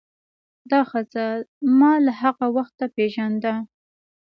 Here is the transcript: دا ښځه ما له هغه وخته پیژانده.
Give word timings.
دا 0.71 0.79
ښځه 0.89 1.25
ما 1.79 1.91
له 2.05 2.13
هغه 2.21 2.45
وخته 2.57 2.85
پیژانده. 2.95 3.53